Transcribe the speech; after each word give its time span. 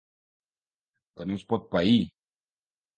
Que 1.19 1.29
no 1.29 1.37
es 1.39 1.47
pot 1.55 1.71
pair. 1.77 1.97